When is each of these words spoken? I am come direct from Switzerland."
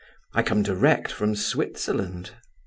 I 0.33 0.39
am 0.39 0.45
come 0.45 0.63
direct 0.63 1.11
from 1.11 1.35
Switzerland." 1.35 2.31